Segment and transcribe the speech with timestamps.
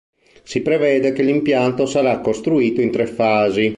[0.41, 3.69] Si prevede che l'impianto sarà costruito in tre fasi.